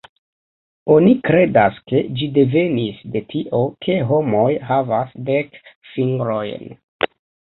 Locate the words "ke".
1.91-1.99, 3.87-3.97